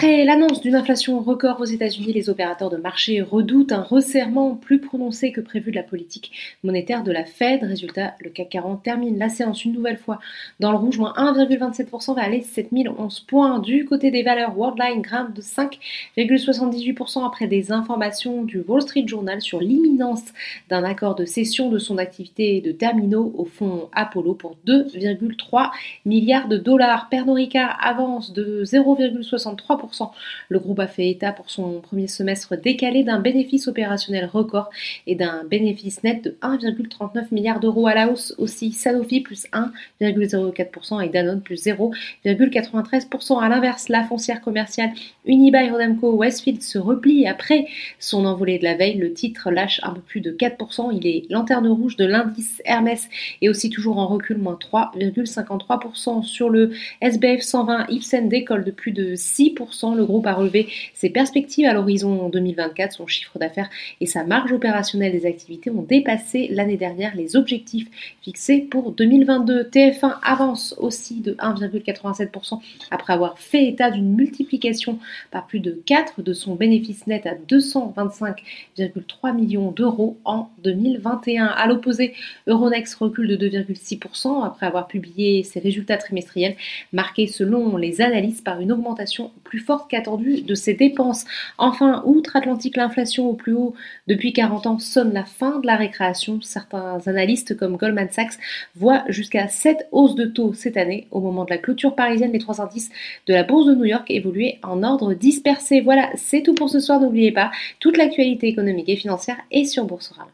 [0.00, 4.80] Après l'annonce d'une inflation record aux États-Unis, les opérateurs de marché redoutent un resserrement plus
[4.80, 6.32] prononcé que prévu de la politique
[6.64, 7.62] monétaire de la Fed.
[7.62, 10.18] Résultat, le CAC 40 termine la séance une nouvelle fois
[10.58, 13.58] dans le rouge, moins 1,27% vers les 7011 points.
[13.58, 19.42] Du côté des valeurs, Worldline grimpe de 5,78% après des informations du Wall Street Journal
[19.42, 20.24] sur l'imminence
[20.70, 25.72] d'un accord de cession de son activité de terminaux au fonds Apollo pour 2,3
[26.06, 27.10] milliards de dollars.
[27.10, 27.38] Pernod
[27.82, 30.10] avance de 0,63 3%.
[30.48, 34.70] Le groupe a fait état pour son premier semestre décalé d'un bénéfice opérationnel record
[35.06, 38.72] et d'un bénéfice net de 1,39 milliard d'euros à la hausse aussi.
[38.72, 43.42] Sanofi plus 1,04% et Danone plus 0,93%.
[43.42, 44.90] À l'inverse, la foncière commerciale
[45.24, 47.66] Unibail Rodamco Westfield se replie après
[47.98, 48.98] son envolée de la veille.
[48.98, 50.90] Le titre lâche un peu plus de 4%.
[50.92, 53.08] Il est lanterne rouge de l'indice Hermès
[53.42, 57.86] et aussi toujours en recul, moins 3,53% sur le SBF 120.
[57.88, 59.50] Ipsen décolle de plus de 6
[59.94, 62.92] le groupe a relevé ses perspectives à l'horizon 2024.
[62.92, 67.88] Son chiffre d'affaires et sa marge opérationnelle des activités ont dépassé l'année dernière les objectifs
[68.22, 69.64] fixés pour 2022.
[69.64, 74.98] TF1 avance aussi de 1,87% après avoir fait état d'une multiplication
[75.30, 81.46] par plus de 4 de son bénéfice net à 225,3 millions d'euros en 2021.
[81.46, 82.14] À l'opposé,
[82.46, 86.56] Euronext recule de 2,6% après avoir publié ses résultats trimestriels
[86.92, 91.24] marqués selon les analyses par une augmentation forte qu'attendue de ses dépenses.
[91.58, 93.74] Enfin, outre-Atlantique, l'inflation au plus haut
[94.06, 96.40] depuis 40 ans sonne la fin de la récréation.
[96.42, 98.38] Certains analystes comme Goldman Sachs
[98.74, 101.06] voient jusqu'à 7 hausses de taux cette année.
[101.10, 102.90] Au moment de la clôture parisienne, les trois indices
[103.26, 105.80] de la Bourse de New York évoluaient en ordre dispersé.
[105.80, 107.00] Voilà, c'est tout pour ce soir.
[107.00, 110.30] N'oubliez pas, toute l'actualité économique et financière est sur Boursorama.